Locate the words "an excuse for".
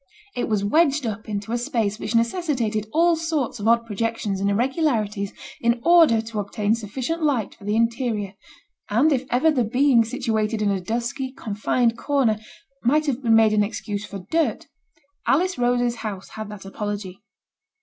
13.53-14.25